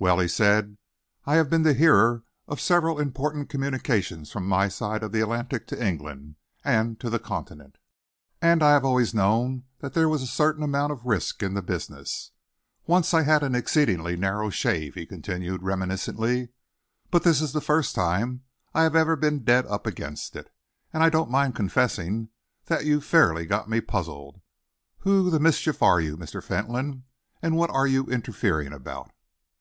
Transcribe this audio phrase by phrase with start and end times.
[0.00, 0.76] "Well," he said,
[1.26, 5.68] "I have been the hearer of several important communications from my side of the Atlantic
[5.68, 7.78] to England and to the Continent,
[8.40, 11.62] and I have always known that there was a certain amount of risk in the
[11.62, 12.32] business.
[12.88, 16.48] Once I had an exceedingly narrow shave," he continued reminiscently,
[17.12, 18.42] "but this is the first time
[18.74, 20.50] I have ever been dead up against it,
[20.92, 22.30] and I don't mind confessing
[22.64, 24.40] that you've fairly got me puzzled.
[25.02, 26.42] Who the mischief are you, Mr.
[26.42, 27.04] Fentolin,
[27.40, 29.12] and what are you interfering about?"